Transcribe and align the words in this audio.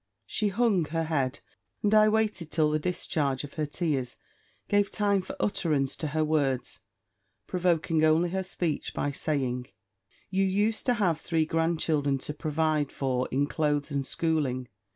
She 0.25 0.47
hung 0.47 0.85
her 0.85 1.03
head, 1.03 1.41
and 1.83 1.93
I 1.93 2.09
waited 2.09 2.49
till 2.49 2.71
the 2.71 2.79
discharge 2.79 3.43
of 3.43 3.53
her 3.53 3.67
tears 3.67 4.17
gave 4.67 4.89
time 4.89 5.21
for 5.21 5.35
utterance 5.39 5.95
to 5.97 6.07
her 6.07 6.23
words; 6.25 6.79
provoking 7.45 8.03
only 8.03 8.29
her 8.29 8.41
speech, 8.41 8.95
by 8.95 9.11
saying, 9.11 9.67
"You 10.31 10.43
used 10.43 10.87
to 10.87 10.95
have 10.95 11.21
three 11.21 11.45
grand 11.45 11.81
children 11.81 12.17
to 12.17 12.33
provide 12.33 12.91
for 12.91 13.27
in 13.29 13.45
clothes 13.45 13.91
and 13.91 14.03
schooling. 14.03 14.69